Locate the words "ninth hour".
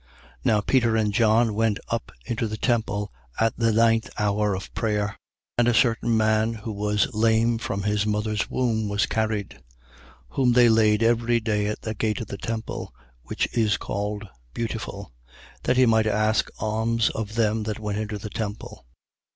3.71-4.55